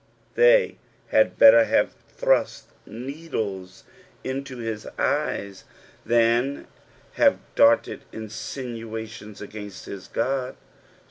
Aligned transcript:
They 0.33 0.77
had 1.09 1.37
belter 1.37 1.67
have 1.67 1.93
thrust 2.09 2.69
needles 2.87 3.83
into 4.23 4.57
his 4.57 4.87
eyes 4.97 5.63
thnn 6.07 6.65
have 7.13 7.37
darted 7.53 8.05
insinuationB 8.11 9.39
against 9.41 9.85
his 9.85 10.07
God. 10.07 10.55